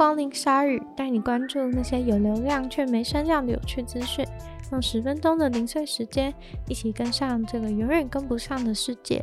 [0.00, 4.26] 光临鲨鱼，带你关注那些有流量却没声量的有趣资讯。
[4.72, 6.32] 用十分钟的零碎时间，
[6.68, 9.22] 一起跟上这个永远跟不上的世界。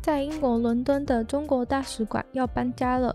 [0.00, 3.12] 在英国伦敦的中国大使馆要搬家了。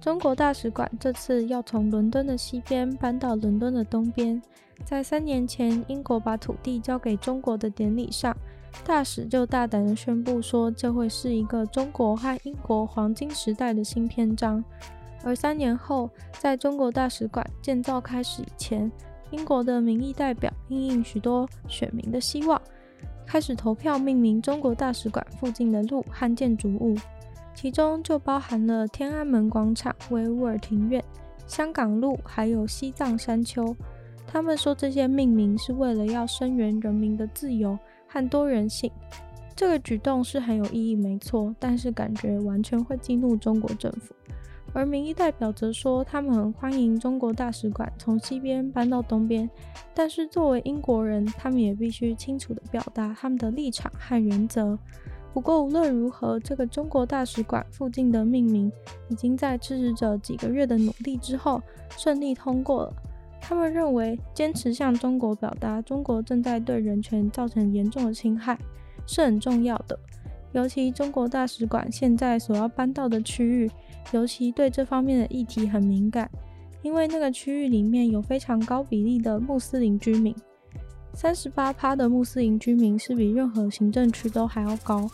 [0.00, 4.42] 中国大使馆这次要从伦敦的西边搬到伦敦的东边。
[4.84, 8.36] 在三年前，英国把土地交给中国的典礼上，
[8.84, 14.64] 大使就大胆地宣布说，这会是一个中国和英国黄金时代的新篇章。
[15.22, 18.90] 而三年后，在中国大使馆建造开始以前，
[19.30, 22.60] 英国的民意代表应应许多选民的希望，
[23.26, 26.96] 开始投票命名中国大使馆附近的路和建筑物，
[27.54, 31.04] 其中就包含了天安门广场、维吾尔庭院、
[31.46, 33.76] 香港路，还有西藏山丘。
[34.26, 38.90] 他们说这些命名是为了要声援人民的自由和多元性。
[39.54, 44.14] 这个举动是很有意义，没错，但是感觉完全会激怒中国政府。
[44.72, 49.50] 而民意代表则说，他们很欢迎中国大使馆从西边搬到东边，
[49.92, 54.78] 但是作为英国人，他们也必须清楚地表达他们的立场和原则。
[55.32, 58.70] 不过无论如何，这个中国大使馆附近的命名
[59.08, 61.62] 已经在支持者几个月的努力之后
[61.96, 62.92] 顺利通过了。
[63.40, 68.58] 他们认为，坚持向中国表达中国正在对人权造成严重的侵害
[69.06, 69.98] 是很重要的，
[70.52, 73.70] 尤其中国大使馆现在所要搬到的区域。
[74.12, 76.28] 尤其对这方面的议题很敏感，
[76.82, 80.34] 因为那个区域里面有非常高比例的穆斯林居民，
[81.12, 85.08] 三十八趴的穆斯林居民是比任何行政区都还要高，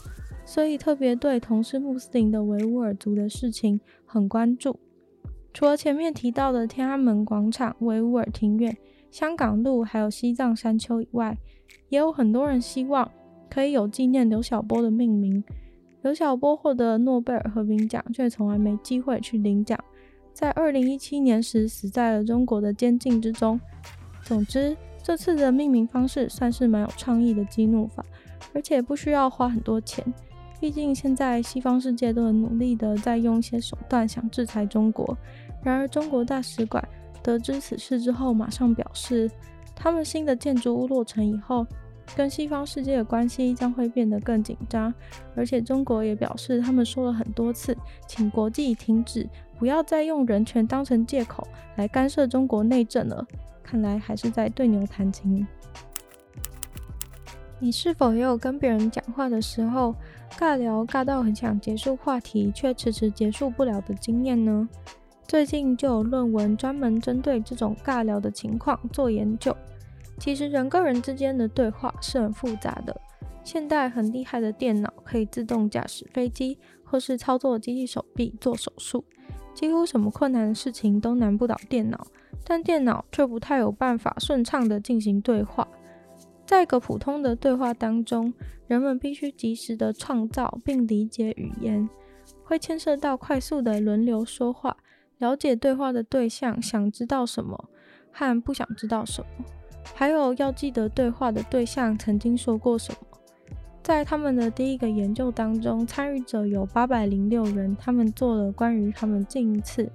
[0.47, 4.79] 所以特别对同是穆斯林的维吾尔族的事情很关注。
[5.53, 8.75] 除了前面提到的天安门广场、维吾尔庭院、
[9.11, 11.37] 香港路，还有西藏山丘以外，
[11.89, 13.11] 也有很多人希望
[13.49, 15.43] 可以有纪念刘晓波的命名。
[16.03, 19.79] 刘晓波获得诺贝尔和平奖，却从来没机会去领奖。
[20.33, 23.59] 在二零一七年时，死在了中国的监禁之中。
[24.23, 28.05] 总之，这次的命名方式算是蛮有创意的激怒法，
[28.53, 30.05] 而且不需要花很多钱。
[30.61, 35.17] 毕竟现在西方世界都很努力的在用一些手段想制裁中国。
[35.63, 36.87] 然而，中国大使馆
[37.23, 39.31] 得知此事之后，马上表示，
[39.75, 41.67] 他们新的建筑物落成以后，
[42.15, 44.93] 跟西方世界的关系将会变得更紧张，
[45.35, 49.29] 而且中国也表示，他们说了很多次，请国际停止，
[49.59, 51.47] 不要再用人权当成借口
[51.77, 53.27] 来干涉中国内政了。
[53.63, 55.47] 看来还是在对牛弹琴。
[57.59, 59.95] 你是否也有跟别人讲话的时候，
[60.39, 64.69] 尬聊尬到很想结束话题，却迟迟结束不了的经验呢？
[65.27, 69.57] 最近就有论文专门针对这种尬聊的情况做研究。
[70.19, 73.01] 其实人跟人之间的对话是很复杂的。
[73.45, 79.05] 现代很厉害的电脑可以自动驾驶飞机，或是操作机器手臂做手术，
[79.55, 82.07] 几乎什么困难的事情都难不倒电脑。
[82.45, 85.67] 但电脑却不太有办法顺畅地进行对话。
[86.45, 88.33] 在一个普通的对话当中，
[88.69, 91.89] 人们必须及时地创造并理解语言，
[92.45, 94.77] 会牵涉到快速的轮流说话，
[95.19, 97.69] 了解对话的对象想知道什么
[98.13, 99.45] 和不想知道什么。
[99.95, 102.99] 还有要记得对话的对象曾经说过什么。
[103.83, 109.89] 在他们的第一个研究当中，参与者有八百零六人，他们做了关于他们近一次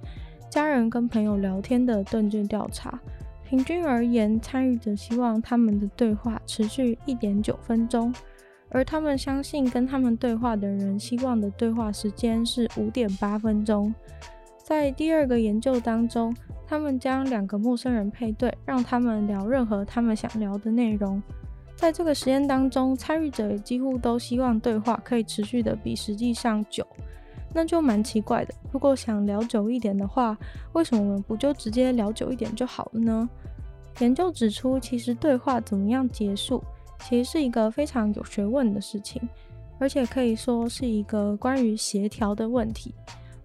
[0.48, 2.98] 家人跟朋友聊天的问卷调查。
[3.44, 8.10] 平均而言，参与者希望他们的对话持续一点九分钟，
[8.70, 13.94] 而他们相信跟他们对话的人希望的对话时间是五点八分钟。
[14.62, 16.34] 在第二个研究当中，
[16.66, 21.22] 他们将两个陌生人配对，让他们聊任何他们想聊的内容。
[21.74, 26.86] 在这个实验当中，参与者几乎都希望对话可以持续的比实际上久，
[27.52, 28.54] 那就蛮奇怪的。
[28.70, 30.38] 如果想聊久一点的话，
[30.74, 33.28] 为什么我们不就直接聊久一点就好了呢？
[33.98, 36.62] 研究指出，其实对话怎么样结束，
[37.00, 39.20] 其实是一个非常有学问的事情，
[39.78, 42.94] 而且可以说是一个关于协调的问题。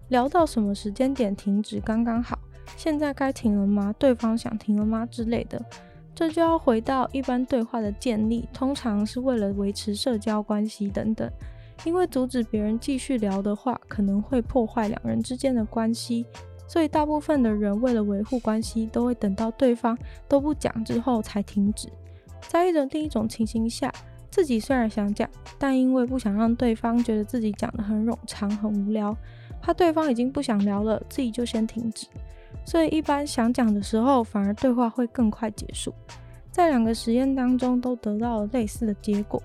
[0.08, 2.38] 聊到什么时间点停止刚刚好？
[2.76, 3.94] 现在该停了吗？
[3.98, 5.06] 对方想停了吗？
[5.06, 5.62] 之类的，
[6.14, 11.30] 这就要回到一般对话的建立，通常是为了维持社交关系等等。
[11.84, 16.26] 因为阻止别人继续聊的话，可能会破坏两人之间的关系，
[16.66, 19.96] 所以大部分的人为了维护关系，都会等到对方
[20.26, 21.88] 都不讲之后才停止。
[22.48, 23.92] 在一种第一种情形下，
[24.30, 29.16] 自己虽然想讲，但因为不想让对方觉得自己讲得很冗长、很无聊，
[29.60, 32.06] 怕对方已经不想聊了，自己就先停止。
[32.64, 35.94] 所以，一般想讲的时候，反而对话会更快结束。
[36.50, 39.42] 在两个实验当中，都得到了类似的结果。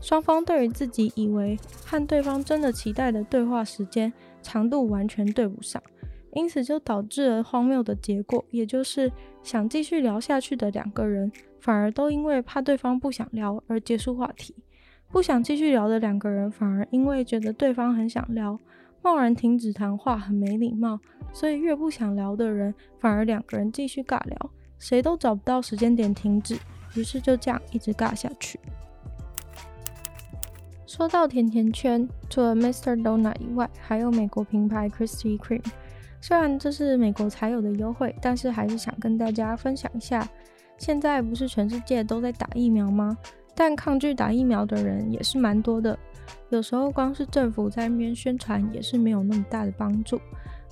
[0.00, 4.12] 双方对于自己以为和对方真的期待的对话时间
[4.42, 5.82] 长度完全对不上，
[6.32, 9.10] 因此就导致了荒谬的结果，也就是
[9.42, 11.30] 想继续聊下去的两个人，
[11.60, 14.52] 反而都因为怕对方不想聊而结束话题；
[15.10, 18.58] 不想继续聊的两个人，反而因为觉得对方很想聊，
[19.04, 20.98] 贸然停止谈话很没礼貌，
[21.30, 26.56] 所以越不想聊的人，反而两个人继续尬聊，谁都找不到时间点停止，
[26.94, 28.58] 于是就这样一直尬下去。
[30.86, 32.96] 说到甜甜圈，除了 Mr.
[32.96, 35.62] Donut 以外，还有美国品牌 Krispy Kreme。
[36.22, 40.26] 虽然这是美国才有的优惠，但是还是想跟大家分享一下。
[40.78, 43.18] 现在不是全世界都在打疫苗吗？
[43.54, 45.98] 但抗拒打疫苗的人也是蛮多的。
[46.50, 50.20] 有时候光是政府在那边宣传也是没有那么大的帮助。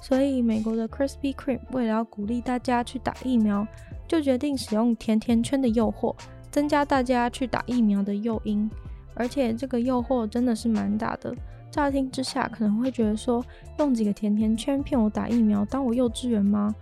[0.00, 3.67] 所以美国的 Krispy Kreme 为了要鼓励大家去打疫苗，
[4.08, 6.17] 就决定使用甜甜圈的诱惑，
[6.50, 8.69] 增加大家去打疫苗的诱因。
[9.14, 11.32] 而且这个诱惑真的是蛮大的，
[11.70, 13.44] 乍听之下可能会觉得说，
[13.79, 16.75] 用几个甜甜圈骗我打疫苗，当我幼稚园吗？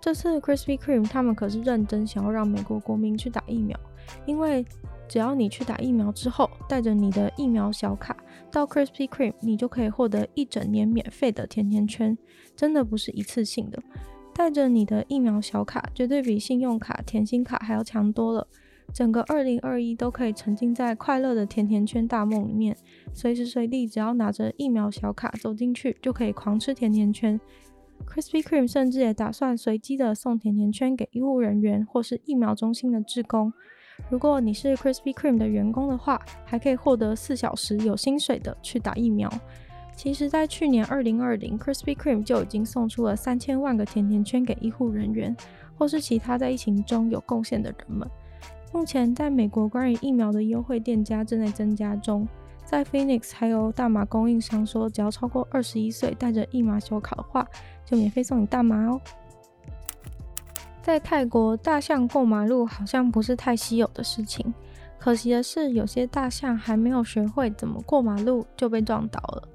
[0.00, 3.78] 这次 Krispy Kreme 他们可是认真想要让美国国民去打疫苗，
[4.24, 4.64] 因为
[5.12, 8.16] 只要你去打疫苗之后，带着你的疫苗小卡
[8.50, 12.16] 到 Krispy Kreme，你就可以获得一整年免费的甜甜圈，
[12.56, 13.78] 真的不是一次性的，
[14.34, 18.46] 带着你的疫苗小卡，绝对比信用卡、甜心卡还要强多了。
[18.94, 22.74] 整个二零二一都可以沉浸在快乐的甜甜圈大梦里面，
[23.12, 27.38] 随时随地只要拿着疫苗小卡走进去，就可以狂吃甜甜圈。
[28.06, 33.52] Krispy Kreme 甚至也打算随机的送甜甜圈给医护人员或是疫苗中心的志工。
[34.10, 39.32] 如果你是 Krispy Kreme 的员工的话，还可以获得四小时有薪水的去打疫苗。
[39.94, 45.36] 其实，在去年二零二零，Krispy Kreme 就已经送出了三千万个甜甜圈给医护人员
[45.76, 48.08] 或是其他在疫情中有贡献的人们。
[48.72, 52.26] 目前，在美国关于疫苗的优惠店家正在增加中。
[52.64, 57.46] 在 Phoenix 还有大麻供应商说，只要超过二十一岁带着疫苗小卡的话，
[57.84, 59.00] 就免费送你大麻哦。
[60.82, 64.52] 在泰国，大象过马路好像不是太稀有的事情。
[64.98, 69.48] 可惜的是，有些大象还没有学会怎么过马路就被撞倒了。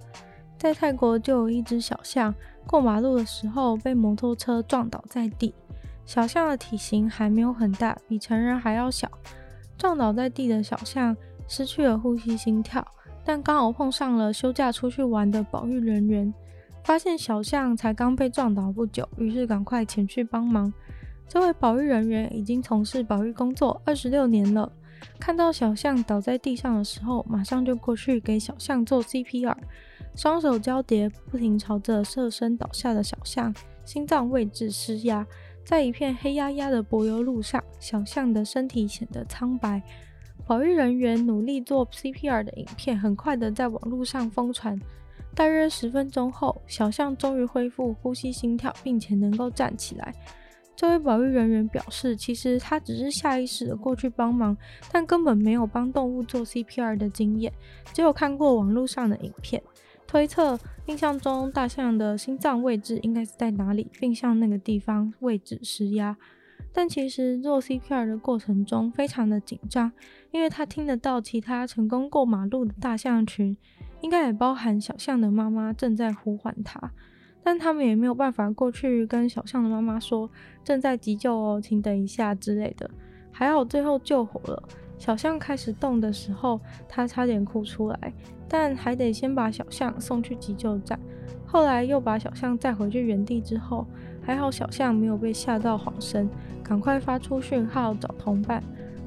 [0.57, 2.33] 在泰国，就有一只小象
[2.65, 5.53] 过马路的时候被摩托车撞倒在地。
[6.05, 9.09] 小象的体型还没有很大，比成人还要小。
[9.77, 11.15] 撞倒在地的小象
[11.47, 12.85] 失去了呼吸、心跳，
[13.25, 16.33] 但刚好碰上了休假出去玩的保育人员，
[16.83, 20.73] 发现小象才刚被撞倒不久，于是赶快前去帮忙。
[21.27, 24.71] 这位保育人员已经从事保育工作二十六年了，
[25.19, 29.55] 看到小象倒在地上的时候，马上就过去给小象做 CPR，
[30.15, 33.53] 双手交叠，不停朝着侧身倒下的小象
[33.83, 35.27] 心脏位置施压。
[35.65, 39.81] 在一片黑压压的柏油路上，小象的身体显得苍白。
[40.45, 44.79] 保育人员努力做 CPR 的影片很快的在网络上疯传。
[45.35, 50.15] 大约十分钟后，小象终于恢复呼吸、心跳，并且能够站起来。
[50.77, 54.55] 这位保育人员表示，其实他只是下意识的过去帮忙，
[54.91, 57.51] 但根本没有帮动物做 CPR 的经验，
[57.91, 59.61] 只有看过网络上的影片。
[60.05, 66.15] 推测，印象中大象的心脏位置应该是在哪里，并向那个地方位置施压。
[66.71, 69.91] 但其实做 CPR 的过程中非常的紧张，
[70.29, 73.57] 因为他听得到其他成功过马路的大象群，
[74.01, 76.93] 应该也包含小象的妈妈正在呼唤他，
[77.49, 80.29] 但他们也没有办法过去跟小象的妈妈说
[80.65, 82.91] 正在急救哦，请等一下之类的。
[83.31, 84.61] 还好最后救活了。
[84.97, 88.13] 小象开始动的时候，他差点哭出来，
[88.49, 90.99] 但还得先把小象送去急救站。
[91.45, 93.87] 后来又把小象载回去原地之后，
[94.21, 96.29] 还好小象没有被吓到晃神，
[96.61, 98.61] 赶快发出讯号找同伴。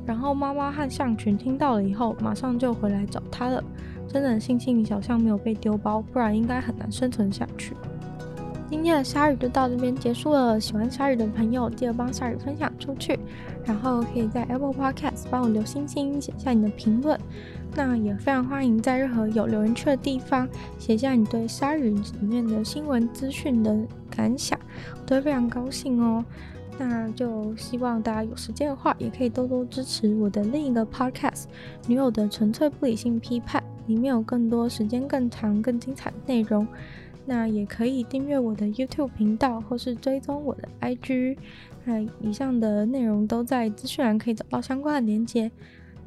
[0.06, 3.62] 然后妈妈和象群听到了以后，马上就回来找他了。
[4.09, 7.76] 真的很庆幸小象没有被丢包，不然应该很难生存下去。
[8.71, 10.59] 今天的鲨鱼就到这边结束了。
[10.61, 13.19] 喜欢鲨鱼的朋友，记得帮鲨鱼分享出去，
[13.65, 17.19] 然后可以在 Apple Podcast 帮我留星星，写下你的评论。
[17.75, 20.49] 那也非常欢迎在任何有留言区的地方
[20.79, 23.77] 写下你对鲨鱼里面的新闻资讯的
[24.09, 24.57] 感想，
[24.95, 26.25] 我都会非常高兴哦。
[26.79, 31.43] 那就希望大家有时间的话，也可以多多支持我的另一个 Podcast
[31.89, 36.65] 《女友的纯粹不理性批判》，里面有更多时间更长、更精彩的内容。
[37.30, 41.38] 那也可以订阅我的 YouTube 频道，或是追踪我的 IG。
[41.84, 45.49] 那以上的内容都在资讯栏可以找到相关的连接。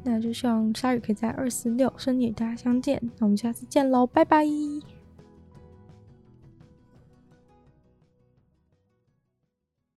[0.02, 3.00] 那就希望鲨鱼可以在二四六顺利与大家相见。
[3.18, 4.93] 那我们下次见喽，拜拜。